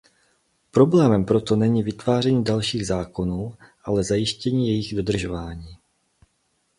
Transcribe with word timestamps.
Problémem 0.71 1.25
proto 1.25 1.55
není 1.55 1.83
vytváření 1.83 2.43
dalších 2.43 2.87
zákonů, 2.87 3.53
ale 3.83 4.03
zajištění 4.03 4.67
jejich 4.67 4.95
dodržování. 4.95 5.77